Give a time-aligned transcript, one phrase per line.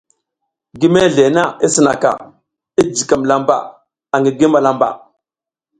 [0.79, 2.11] Gi mezle na i sinaka,
[2.81, 3.55] i jijikam lamba
[4.15, 4.97] angi gi malambaʼa.